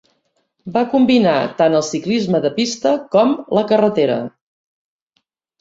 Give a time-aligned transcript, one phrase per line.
[0.77, 4.17] Va combinar tant el ciclisme en pista com la carretera.